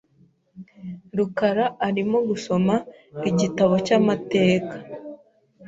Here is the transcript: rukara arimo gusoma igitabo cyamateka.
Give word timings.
rukara 1.17 1.65
arimo 1.87 2.17
gusoma 2.29 2.75
igitabo 3.29 3.73
cyamateka. 3.85 4.75